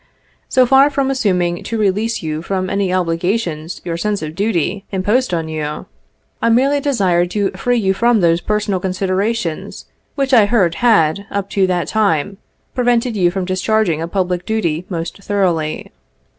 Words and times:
So 0.49 0.65
far 0.65 0.89
from 0.89 1.11
assuming 1.11 1.61
to 1.63 1.77
release 1.77 2.23
you 2.23 2.41
from 2.41 2.71
any 2.71 2.91
obligations 2.91 3.81
your 3.85 3.97
sense 3.97 4.23
of 4.23 4.33
duty 4.33 4.83
imposed 4.91 5.31
on 5.31 5.47
you, 5.47 5.85
I 6.41 6.49
merely 6.49 6.79
desired 6.79 7.29
to 7.29 7.51
free 7.51 7.77
you 7.77 7.93
from 7.93 8.19
those 8.19 8.41
personal 8.41 8.79
considerations 8.79 9.85
which 10.15 10.33
I 10.33 10.47
heard 10.47 10.73
had, 10.81 11.27
up 11.29 11.51
to 11.51 11.67
that 11.67 11.87
time, 11.87 12.37
prevented 12.73 13.15
you 13.15 13.29
from 13.29 13.45
discharging 13.45 14.01
a 14.01 14.07
public 14.07 14.43
duty 14.43 14.87
most 14.89 15.19
thoroughly. 15.21 15.91